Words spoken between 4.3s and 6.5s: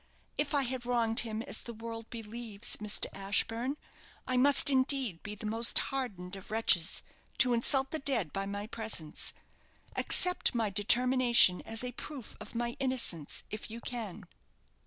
must, indeed, be the most hardened of